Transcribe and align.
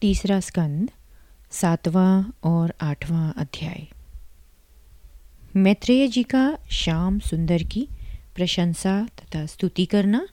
तीसरा 0.00 0.40
स्कंद, 0.40 0.90
सातवां 1.50 2.24
और 2.44 2.74
आठवां 2.80 3.32
अध्याय। 3.32 3.86
मैत्रेय 5.56 6.08
जी 6.08 6.22
का 6.22 6.58
श्याम 6.70 7.18
सुंदर 7.18 7.62
की 7.62 7.88
प्रशंसा 8.34 9.08
तथा 9.18 9.46
स्तुति 9.46 9.86
करना 9.86 10.28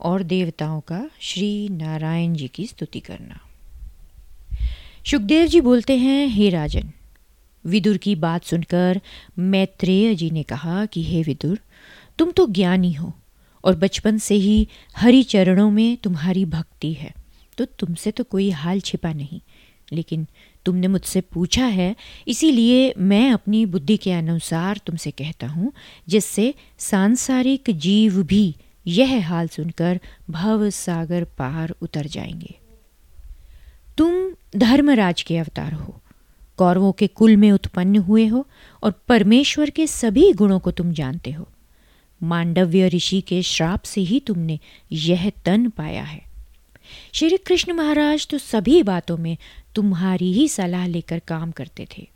और 0.00 0.22
देवताओं 0.22 0.80
का 0.80 1.10
श्री 1.20 1.68
नारायण 1.68 2.34
जी 2.34 2.48
की 2.48 2.66
स्तुति 2.66 3.00
करना। 3.00 3.40
सुखदेव 5.10 5.46
जी 5.46 5.60
बोलते 5.60 5.96
हैं, 5.96 6.26
हे 6.26 6.50
राजन, 6.50 6.90
विदुर 7.66 7.96
की 7.96 8.14
बात 8.14 8.44
सुनकर 8.44 9.00
मैत्रेय 9.38 10.14
जी 10.14 10.30
ने 10.30 10.42
कहा 10.42 10.86
कि, 10.86 11.04
हे 11.04 11.22
विदुर, 11.22 11.58
तुम 12.18 12.30
तो 12.30 12.46
ज्ञानी 12.46 12.92
हो 12.92 13.12
और 13.64 13.76
बचपन 13.76 14.18
से 14.18 14.34
ही 14.34 14.68
हरि 14.96 15.22
चरणों 15.22 15.70
में 15.70 15.96
तुम्हारी 15.96 16.44
भक्ति 16.44 16.92
है। 16.92 17.25
तो 17.58 17.64
तुमसे 17.64 18.10
तो 18.10 18.24
कोई 18.24 18.50
हाल 18.50 18.80
छिपा 18.80 19.12
नहीं। 19.12 19.40
लेकिन 19.92 20.26
तुमने 20.64 20.88
मुझसे 20.88 21.20
पूछा 21.20 21.66
है, 21.66 21.96
इसीलिए 22.28 22.94
मैं 22.98 23.30
अपनी 23.30 23.66
बुद्धि 23.66 23.96
के 23.96 24.12
अनुसार 24.12 24.80
तुमसे 24.86 25.10
कहता 25.10 25.46
हूँ, 25.46 25.72
जिससे 26.08 26.54
सांसारिक 26.78 27.64
जीव 27.70 28.22
भी 28.22 28.56
यह 28.86 29.28
हाल 29.28 29.48
सुनकर 29.48 30.00
भव 30.30 30.70
सागर 30.70 31.24
पार 31.24 31.74
उतर 31.82 32.06
जाएँगे। 32.06 32.54
तुम 33.98 34.34
धर्मराज 34.56 35.22
के 35.22 35.38
अवतार 35.38 35.72
हो, 35.72 36.00
कौरवों 36.56 36.92
के 36.92 37.06
कुल 37.06 37.36
में 37.36 37.52
उत्पन्न 37.52 37.96
हुए 37.96 38.26
हो 38.26 38.46
और 38.82 38.90
परमेश्वर 39.08 39.70
के 39.70 39.86
सभी 39.86 40.32
गुणों 40.32 40.58
को 40.58 40.70
तुम 40.70 40.92
जानते 40.92 41.30
हो। 41.32 41.48
मांडव्य 42.22 42.88
ऋषि 42.88 43.20
के 43.20 43.42
श्राप 43.42 43.82
से 43.82 44.00
ही 44.00 44.20
तुमने 44.20 44.58
यह 44.92 45.32
तन 45.44 45.68
पाया 45.68 46.02
है। 46.02 46.35
श्री 47.12 47.36
कृष्ण 47.36 47.72
महाराज 47.72 48.26
तो 48.26 48.38
सभी 48.38 48.82
बातों 48.82 49.16
में 49.16 49.36
तुम्हारी 49.74 50.32
ही 50.32 50.48
सलाह 50.48 50.86
लेकर 50.86 51.18
काम 51.18 51.50
करते 51.50 51.86
थे। 51.96 52.06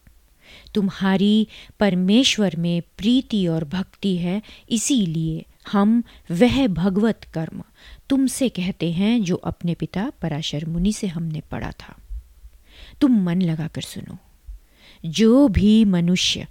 तुम्हारी 0.75 1.47
परमेश्वर 1.81 2.57
में 2.57 2.83
प्रीति 2.99 3.47
और 3.47 3.65
भक्ति 3.65 4.17
है, 4.17 4.43
इसीलिए 4.71 5.45
हम 5.73 6.03
वह 6.31 6.67
भगवत 6.67 7.25
कर्म 7.35 7.63
तुमसे 8.09 8.49
कहते 8.49 8.91
हैं 8.93 9.23
जो 9.23 9.37
अपने 9.37 9.75
पिता 9.75 10.11
पराशर 10.23 10.65
मुनि 10.67 10.93
से 10.93 11.07
हमने 11.07 11.41
पढ़ा 11.51 11.71
था। 11.71 11.97
तुम 13.01 13.23
मन 13.23 13.43
लगाकर 13.43 13.83
सुनो, 13.83 14.17
जो 15.05 15.49
भी 15.49 15.85
मनुष्य 15.85 16.47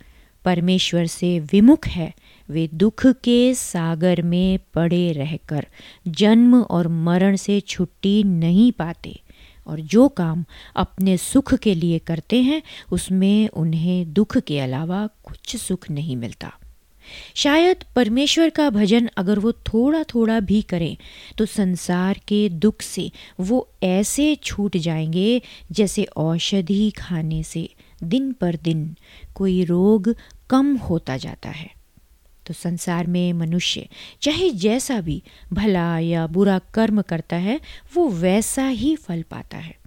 परमेश्वर 0.45 1.06
से 1.06 1.40
विमुख 1.40 1.88
है, 1.88 2.14
वे 2.50 2.70
दुख 2.73 3.06
के 3.08 3.54
सागर 3.54 4.22
में 4.22 4.59
पड़े 4.73 5.12
रहकर 5.12 5.68
जन्म 6.08 6.62
और 6.62 6.88
मरण 6.88 7.36
से 7.36 7.59
छुट्टी 7.59 8.23
नहीं 8.23 8.72
पाते 8.72 9.20
और 9.67 9.80
जो 9.80 10.08
काम 10.08 10.45
अपने 10.76 11.17
सुख 11.17 11.54
के 11.54 11.76
लिए 11.76 12.00
करते 12.00 12.42
हैं, 12.42 12.62
उसमें 12.92 13.50
उन्हें 13.50 14.14
दुख 14.14 14.38
के 14.38 14.60
अलावा 14.60 15.08
कुछ 15.23 15.56
सुख 15.56 15.92
नहीं 15.92 16.16
मिलता। 16.16 16.54
शायद 17.36 17.84
परमेश्वर 17.95 18.50
का 18.50 18.70
भजन 18.70 19.10
अगर 19.17 19.40
वो 19.40 19.52
थोड़ा 19.52 20.04
थोड़ा 20.04 20.40
भी 20.40 20.62
करें 20.62 20.98
तो 21.38 21.45
संसार 21.45 22.20
के 22.28 22.50
दुख 22.50 22.82
से 22.82 23.12
वो 23.40 23.70
ऐसे 23.84 24.36
छूट 24.36 24.78
जाएँगे 24.78 25.42
जैसे 25.72 26.04
औषधि 26.04 26.90
खाने 26.92 27.44
से 27.44 27.70
दिन 28.03 28.33
पर 28.33 28.55
दिन 28.55 28.95
कोई 29.36 29.64
रोग 29.64 30.16
कम 30.50 30.78
होता 30.78 31.17
जाता 31.17 31.50
है। 31.50 31.72
तो 32.47 32.53
संसार 32.53 33.08
में 33.08 33.33
मनुष्य, 33.33 33.89
चाहे 34.22 34.50
जैसा 34.50 35.02
भी, 35.02 35.23
भला 35.53 36.00
या 36.00 36.27
बुरा 36.27 36.59
कर्म 36.59 37.02
करता 37.02 37.36
है, 37.36 37.61
वो 37.95 38.08
वैसा 38.08 38.67
ही 38.67 38.95
फल 38.95 39.22
पाता 39.22 39.58
है। 39.58 39.78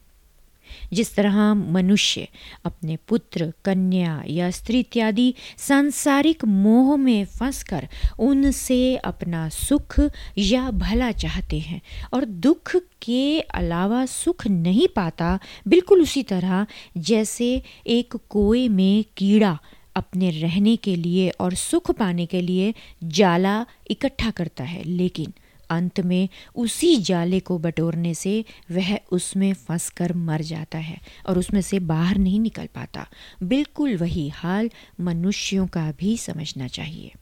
जिस 0.92 1.14
तरह 1.14 1.54
मनुष्य 1.54 2.28
अपने 2.64 2.96
पुत्र, 3.08 3.52
कन्या 3.64 4.22
या 4.26 4.50
स्त्री 4.50 4.80
इत्यादि 4.80 5.34
सांसारिक 5.58 6.44
मोह 6.44 6.96
में 6.96 7.24
फंसकर 7.24 7.88
उनसे 8.18 8.96
अपना 8.96 9.48
सुख 9.48 10.00
या 10.38 10.70
भला 10.70 11.12
चाहते 11.12 11.58
हैं 11.58 11.80
और 12.12 12.24
दुख 12.24 12.76
के 13.02 13.40
अलावा 13.40 14.06
सुख 14.06 14.46
नहीं 14.46 14.88
पाता, 14.88 15.38
बिल्कुल 15.68 16.02
उसी 16.02 16.22
तरह 16.22 16.66
जैसे 16.96 17.62
एक 17.86 18.16
कोए 18.28 18.68
में 18.68 19.04
कीड़ा 19.16 19.58
अपने 19.96 20.30
रहने 20.30 20.76
के 20.76 20.96
लिए 20.96 21.28
और 21.30 21.54
सुख 21.54 21.90
पाने 21.90 22.26
के 22.26 22.40
लिए 22.40 22.74
जाला 23.04 23.66
इकट्ठा 23.90 24.30
करता 24.30 24.64
है। 24.64 24.82
लेकिन 24.84 25.32
अंत 25.72 26.00
में 26.00 26.28
उसी 26.56 26.96
जाले 26.96 27.40
को 27.40 27.58
बटोरने 27.58 28.14
से 28.14 28.44
वह 28.70 28.96
उसमें 29.12 29.52
फंस 29.54 29.88
कर 29.90 30.12
मर 30.12 30.42
जाता 30.42 30.78
है 30.78 31.00
और 31.28 31.38
उसमें 31.38 31.60
से 31.60 31.78
बाहर 31.78 32.18
नहीं 32.18 32.40
निकल 32.40 32.66
पाता। 32.66 33.06
बिल्कुल 33.42 33.96
वही 33.96 34.28
हाल 34.28 34.70
मनुष्यों 35.00 35.66
का 35.66 35.92
भी 35.92 36.16
समझना 36.16 36.68
चाहिए। 36.68 37.12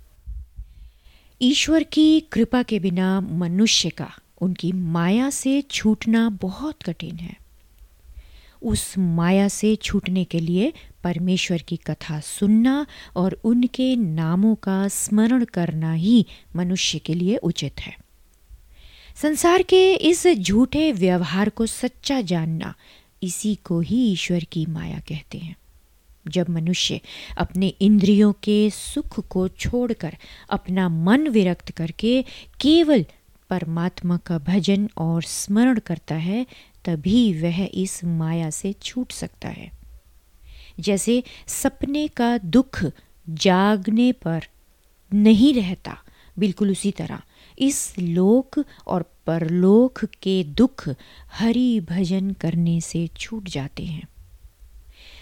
ईश्वर 1.42 1.82
की 1.82 2.20
कृपा 2.20 2.62
के 2.62 2.78
बिना 2.78 3.20
मनुष्य 3.20 3.90
का, 3.90 4.10
उनकी 4.40 4.72
माया 4.72 5.30
से 5.30 5.62
छूटना 5.62 6.28
बहुत 6.30 6.82
कठिन 6.82 7.16
है। 7.16 7.36
उस 8.62 8.94
माया 8.98 9.48
से 9.48 9.76
छूटने 9.76 10.24
के 10.24 10.40
लिए 10.40 10.72
परमेश्वर 11.04 11.58
की 11.58 11.76
कथा 11.76 12.20
सुनना 12.20 12.86
और 13.16 13.40
उनके 13.44 13.96
नामों 13.96 14.54
का 14.54 14.88
स्मरण 14.88 15.44
करना 15.44 15.92
ही 15.92 16.26
मनुष्य 16.56 16.98
के 16.98 17.14
लिए 17.14 17.36
उचित 17.36 17.80
है। 17.80 17.96
संसार 19.16 19.62
के 19.62 19.94
इस 19.94 20.26
झूठे 20.26 20.92
व्यवहार 20.92 21.48
को 21.48 21.66
सच्चा 21.66 22.20
जानना 22.20 22.74
इसी 23.22 23.54
को 23.54 23.80
ही 23.80 24.12
ईश्वर 24.12 24.44
की 24.44 24.66
माया 24.66 24.98
कहते 24.98 25.38
हैं। 25.38 25.56
जब 26.28 26.50
मनुष्य 26.50 27.00
अपने 27.38 27.68
इंद्रियों 27.68 28.32
के 28.32 28.70
सुख 28.70 29.28
को 29.28 29.48
छोड़कर 29.48 30.16
अपना 30.50 30.88
मन 30.88 31.28
विरक्त 31.28 31.70
करके 31.70 32.24
केवल 32.60 33.06
परमात्मा 33.50 34.16
का 34.16 34.38
भजन 34.38 34.90
और 34.96 35.22
स्मरण 35.22 35.78
करता 35.78 36.14
है, 36.14 36.46
तभी 36.84 37.42
वह 37.42 37.68
इस 37.74 38.04
माया 38.04 38.50
से 38.50 38.72
छूट 38.72 39.12
सकता 39.12 39.48
है। 39.48 39.70
जैसे 40.80 41.24
सपने 41.46 42.08
का 42.08 42.38
दुख 42.38 42.84
जागने 43.28 44.12
पर 44.12 44.42
नहीं 45.14 45.54
रहता, 45.54 46.02
बिल्कुल 46.38 46.70
उसी 46.70 46.90
तरह 46.90 47.22
इस 47.60 47.94
लोक 47.98 48.64
और 48.86 49.02
परलोक 49.26 50.04
के 50.04 50.44
दुख 50.44 50.88
हरि 51.32 51.80
भजन 51.80 52.30
करने 52.30 52.80
से 52.80 53.08
छूट 53.16 53.48
जाते 53.48 53.84
हैं। 53.84 54.08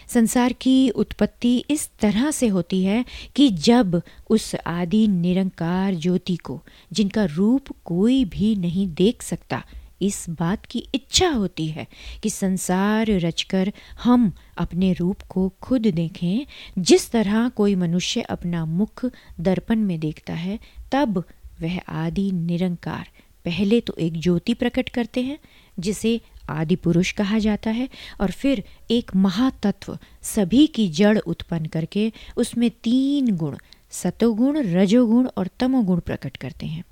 संसार 0.09 0.53
की 0.53 0.91
उत्पत्ति 0.91 1.65
इस 1.71 1.91
तरह 2.01 2.31
से 2.31 2.49
होती 2.49 2.85
है 2.85 3.05
कि 3.37 3.51
जब 3.51 4.03
उस 4.31 4.55
आदि 4.67 5.09
निरंकार 5.09 5.95
ज्योति 5.95 6.37
को, 6.37 6.61
जिनका 6.93 7.25
रूप 7.25 7.65
कोई 7.85 8.25
भी 8.25 8.57
नहीं 8.57 8.89
देख 8.95 9.23
सकता, 9.23 9.65
इस 10.03 10.27
बात 10.31 10.67
की 10.67 10.89
इच्छा 10.95 11.29
होती 11.29 11.67
है 11.67 11.87
कि 12.23 12.31
संसार 12.31 13.07
रचकर 13.07 13.73
हम 14.03 14.33
अपने 14.59 14.93
रूप 14.93 15.23
को 15.23 15.53
खुद 15.63 15.83
देखें, 15.83 16.47
जिस 16.79 17.11
तरह 17.11 17.49
कोई 17.49 17.75
मनुष्य 17.75 18.21
अपना 18.21 18.65
मुख 18.65 19.07
दर्पण 19.41 19.77
में 19.77 20.01
देखता 20.01 20.33
है, 20.33 20.59
तब 20.93 21.25
वह 21.63 21.79
आदि 21.89 22.31
निरंकार। 22.33 23.09
पहले 23.45 23.81
तो 23.81 23.95
एक 23.99 24.13
ज्योति 24.13 24.55
प्रकट 24.55 24.89
करते 24.89 25.23
हैं, 25.23 25.39
जिसे 25.79 26.21
आदि 26.51 26.77
पुरुष 26.77 27.13
कहा 27.13 27.39
जाता 27.39 27.71
है, 27.71 27.89
और 28.21 28.31
फिर 28.31 28.65
एक 28.91 29.17
महातत्व, 29.17 29.99
सभी 30.23 30.67
की 30.67 30.89
जड़ 30.89 31.19
उत्पन्न 31.19 31.67
करके 31.67 32.13
उसमें 32.37 32.71
तीन 32.71 33.37
गुण, 33.37 33.57
सतोगुण, 33.91 34.59
रजोगुण 34.63 35.29
और 35.37 35.49
तमोगुण 35.61 36.01
प्रकट 36.01 36.37
करते 36.37 36.67
हैं। 36.67 36.85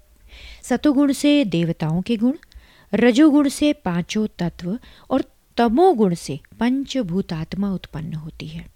सतोगुण 0.62 1.12
से 1.12 1.44
देवताओं 1.44 2.03
के 2.03 2.16
गुण, 2.16 2.32
रजोगुण 2.94 3.49
से 3.49 3.72
पाँचों 3.72 4.26
तत्व 4.38 4.78
और 5.10 5.25
तमोगुण 5.56 6.14
से 6.14 6.40
पंचभूतात्मा 6.61 7.73
उत्पन्न 7.73 8.14
होती 8.14 8.49
है। 8.49 8.67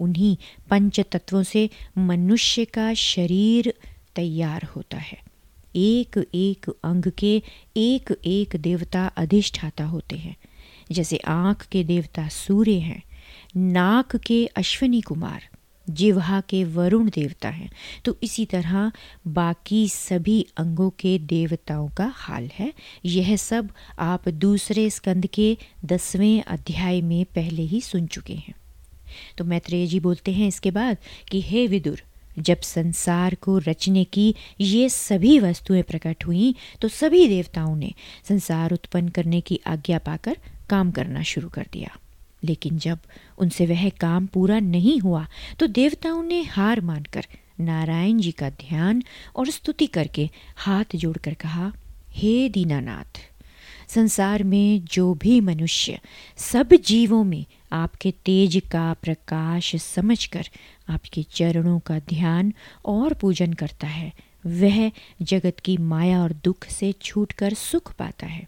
उन्हीं 0.00 0.36
पंच 0.70 1.00
तत्वों 1.00 1.42
से 1.42 1.70
मनुष्य 1.98 2.64
का 2.64 2.94
शरीर 2.94 3.74
तैयार 4.16 4.62
होता 4.62 4.96
है। 4.96 5.29
एक 5.76 6.26
एक 6.34 6.66
अंग 6.84 7.12
के 7.18 7.42
एक 7.76 8.18
एक 8.24 8.56
देवता 8.56 9.06
अधिष्ठाता 9.06 9.84
होते 9.84 10.16
हैं। 10.16 10.36
जैसे 10.92 11.16
आँख 11.16 11.66
के 11.66 11.84
देवता 11.84 12.28
सूर्य 12.28 12.78
हैं, 12.78 13.02
नाक 13.56 14.16
के 14.16 14.46
अश्वनी 14.46 15.00
कुमार, 15.00 15.48
जिह्वा 15.90 16.40
के 16.40 16.64
वरुण 16.64 17.10
देवता 17.10 17.48
हैं। 17.48 17.70
तो 18.04 18.18
इसी 18.22 18.44
तरह 18.44 18.92
बाकी 19.26 19.88
सभी 19.88 20.46
अंगों 20.56 20.90
के 20.90 21.18
देवताओं 21.18 21.88
का 21.88 22.12
हाल 22.14 22.50
है। 22.54 22.72
यह 23.04 23.36
सब 23.36 23.70
आप 23.98 24.28
दूसरे 24.28 24.90
स्कंद 24.90 25.26
के 25.26 25.58
दसवें 25.84 26.42
अध्याय 26.42 27.00
में 27.00 27.24
पहले 27.24 27.62
ही 27.62 27.80
सुन 27.80 28.06
चुके 28.06 28.34
हैं। 28.34 28.54
तो 29.38 29.44
मैत्रेय 29.44 29.86
जी 29.86 30.00
बोलते 30.00 30.32
हैं 30.32 30.48
इसके 30.48 30.70
बाद 30.70 30.96
कि, 31.30 31.40
हे 31.40 31.66
विदुर 31.66 32.02
जब 32.38 32.60
संसार 32.60 33.34
को 33.34 33.58
रचने 33.58 34.04
की 34.04 34.34
ये 34.60 34.88
सभी 34.88 35.38
वस्तुएँ 35.38 35.82
प्रकट 35.82 36.26
हुई 36.26 36.54
तो 36.82 36.88
सभी 36.88 37.26
देवताओं 37.28 37.76
ने 37.76 37.92
संसार 38.28 38.72
उत्पन्न 38.72 39.08
करने 39.08 39.40
की 39.40 39.60
आज्ञा 39.66 39.98
पाकर 39.98 40.36
काम 40.70 40.90
करना 40.90 41.22
शुरू 41.22 41.48
कर 41.48 41.66
दिया। 41.72 41.96
लेकिन 42.44 42.78
जब 42.78 42.98
उनसे 43.38 43.66
वह 43.66 43.88
काम 43.90 44.26
पूरा 44.26 44.58
नहीं 44.58 44.98
हुआ 45.00 45.26
तो 45.58 45.66
देवताओं 45.66 46.22
ने 46.22 46.42
हार 46.42 46.80
मानकर 46.80 47.26
नारायण 47.60 48.18
जी 48.18 48.32
का 48.32 48.50
ध्यान 48.50 49.02
और 49.36 49.50
स्तुति 49.50 49.86
करके 49.86 50.28
हाथ 50.56 50.96
जोड़कर 50.96 51.34
कहा, 51.34 51.72
हे 52.10 52.48
दीनानाथ 52.48 53.09
संसार 53.94 54.42
में 54.42 54.84
जो 54.84 55.12
भी 55.14 55.40
मनुष्य 55.40 55.98
सब 56.36 56.74
जीवों 56.86 57.24
में 57.24 57.44
आपके 57.72 58.10
तेज 58.24 58.60
का 58.72 58.92
प्रकाश 59.02 59.74
समझकर 59.76 60.48
आपके 60.88 61.22
चरणों 61.22 61.78
का 61.78 61.98
ध्यान 61.98 62.52
और 62.84 63.14
पूजन 63.14 63.52
करता 63.52 63.86
है, 63.86 64.12
वह 64.46 64.90
जगत 65.22 65.58
की 65.64 65.76
माया 65.76 66.22
और 66.22 66.32
दुख 66.44 66.66
से 66.68 66.92
छूटकर 67.02 67.54
सुख 67.54 67.92
पाता 67.94 68.26
है। 68.26 68.46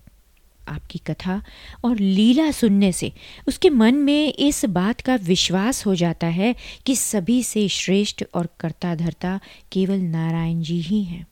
आपकी 0.68 0.98
कथा 0.98 1.42
और 1.84 1.98
लीला 1.98 2.50
सुनने 2.50 2.92
से 2.92 3.12
उसके 3.48 3.70
मन 3.70 3.94
में 3.94 4.32
इस 4.32 4.64
बात 4.64 5.00
का 5.00 5.16
विश्वास 5.16 5.84
हो 5.86 5.94
जाता 5.94 6.26
है 6.26 6.54
कि 6.86 6.96
सभी 6.96 7.42
से 7.42 7.68
श्रेष्ठ 7.68 8.24
और 8.34 8.48
कर्ता 8.60 8.94
धर्ता 8.94 9.38
केवल 9.72 10.00
नारायण 10.00 10.62
जी 10.62 10.80
ही 10.80 11.02
हैं। 11.04 11.26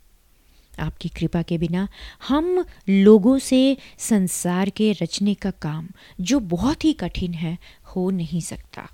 आपकी 0.81 1.09
कृपा 1.09 1.43
के 1.43 1.59
बिना। 1.59 1.89
हम 2.29 2.65
लोगों 2.89 3.39
से 3.39 3.77
संसार 3.99 4.71
के 4.71 4.93
रचने 4.93 5.35
का 5.35 5.51
काम, 5.51 5.89
जो 6.21 6.41
बहुत 6.41 6.85
ही 6.85 6.93
कठिन 6.93 7.35
है, 7.35 7.59
हो 7.97 8.11
नहीं 8.11 8.41
सकता। 8.41 8.89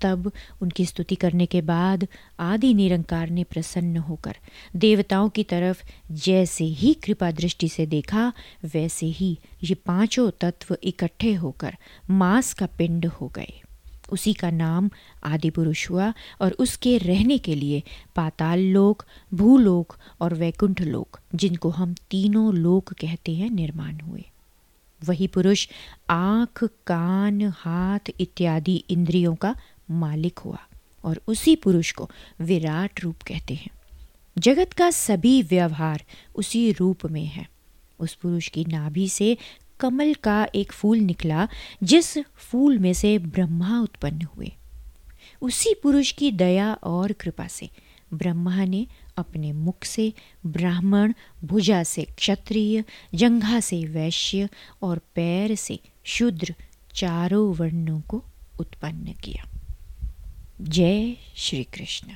तब 0.00 0.32
उनकी 0.62 0.86
स्तुति 0.86 1.14
करने 1.14 1.46
के 1.46 1.60
बाद 1.60 2.06
आदि 2.40 2.74
निरंकार 2.74 3.30
ने 3.30 3.44
प्रसन्न 3.44 3.96
होकर 3.96 4.36
देवताओं 4.76 5.28
की 5.28 5.44
तरफ़ 5.44 5.82
जैसे 6.12 6.64
ही 6.64 6.94
कृपा 6.94 7.30
दृष्टि 7.30 7.68
से 7.68 7.86
देखा, 7.86 8.32
वैसे 8.64 9.06
ही 9.06 9.38
ये 9.64 9.74
पाँचों 9.74 10.30
तत्व 10.40 10.76
इकट्ठे 10.82 11.34
होकर 11.34 11.76
मांस 12.10 12.52
का 12.54 12.66
पिंड 12.66 13.06
हो 13.06 13.28
गए। 13.28 13.62
उसी 14.12 14.34
का 14.34 14.50
नाम 14.50 14.90
आदि 15.24 15.50
पुरुष 15.50 15.90
हुआ 15.90 16.14
और 16.40 16.52
उसके 16.52 16.98
रहने 16.98 17.38
के 17.38 17.54
लिए 17.54 17.82
पाताल 18.16 18.60
लोक, 18.60 19.04
भूलोक 19.34 19.96
और 20.20 20.34
वैकुंठ 20.34 20.80
लोक, 20.80 21.20
जिनको 21.34 21.70
हम 21.70 21.94
तीनों 21.94 22.54
लोक 22.54 22.92
कहते 22.92 23.34
हैं, 23.34 23.50
निर्माण 23.50 23.98
हुए। 24.00 24.24
वही 25.04 25.26
पुरुष 25.26 25.68
आँख, 26.10 26.64
कान, 26.64 27.42
हाथ 27.42 27.98
इत्यादि 28.20 28.84
इंद्रियों 28.90 29.34
का 29.34 29.56
मालिक 29.90 30.38
हुआ 30.38 30.58
और 31.04 31.20
उसी 31.28 31.56
पुरुष 31.56 31.92
को 31.92 32.10
विराट 32.40 33.00
रूप 33.00 33.16
कहते 33.16 33.54
हैं। 33.54 33.70
जगत 34.38 34.72
का 34.72 34.90
सभी 34.90 35.42
व्यवहार 35.42 36.04
उसी 36.34 36.72
रूप 36.72 37.06
में 37.06 37.26
है। 37.26 37.48
उस 37.98 38.14
पुरुष 38.14 38.48
की 38.48 38.64
नाभि 38.64 39.08
से 39.08 39.36
कमल 39.80 40.14
का 40.14 40.48
एक 40.54 40.72
फूल 40.72 40.98
निकला, 40.98 41.48
जिस 41.82 42.18
फूल 42.18 42.78
में 42.78 42.94
से 42.94 43.18
ब्रह्मा 43.18 43.80
उत्पन्न 43.80 44.22
हुए। 44.22 44.52
उसी 45.42 45.74
पुरुष 45.82 46.12
की 46.12 46.32
दया 46.32 46.74
और 46.74 47.12
कृपा 47.12 47.46
से 47.46 47.70
ब्रह्मा 48.14 48.64
ने 48.64 48.86
अपने 49.16 49.52
मुख 49.52 49.84
से 49.84 50.12
ब्राह्मण, 50.46 51.12
भुजा 51.44 51.82
से 51.82 52.04
क्षत्रिय, 52.04 52.84
जंघा 53.14 53.60
से 53.60 53.84
वैश्य 53.84 54.48
और 54.82 54.98
पैर 55.14 55.54
से 55.54 55.80
शूद्र 56.04 56.54
चारों 56.94 57.54
वर्णों 57.54 58.00
को 58.00 58.24
उत्पन्न 58.60 59.12
किया। 59.12 59.48
जय 60.60 61.16
श्री 61.36 61.64
कृष्ण। 61.64 62.08